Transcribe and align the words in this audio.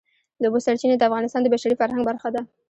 د 0.41 0.43
اوبو 0.47 0.59
سرچینې 0.65 0.95
د 0.97 1.03
افغانستان 1.09 1.41
د 1.43 1.47
بشري 1.53 1.75
فرهنګ 1.79 2.03
برخه 2.09 2.29
ده. 2.35 2.41